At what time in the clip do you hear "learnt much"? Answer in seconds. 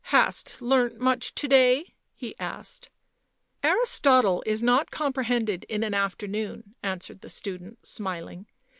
0.63-1.35